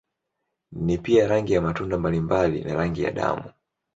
Ni 0.71 0.97
pia 0.97 1.27
rangi 1.27 1.53
ya 1.53 1.61
matunda 1.61 1.97
mbalimbali 1.97 2.63
na 2.63 2.73
rangi 2.73 3.03
ya 3.03 3.11
damu. 3.11 3.51